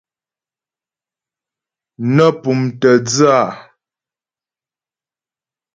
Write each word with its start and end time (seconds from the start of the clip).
Nə́ 2.15 2.29
pʉ́mtə̀ 2.41 2.95
dhə́ 3.07 3.31
a. 3.43 3.43